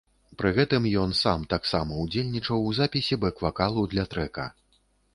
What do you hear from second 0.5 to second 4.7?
гэтым ён сам таксама ўдзельнічаў у запісе бэк-вакалу для трэка.